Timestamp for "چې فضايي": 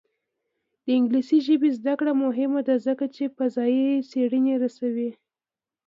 3.15-3.89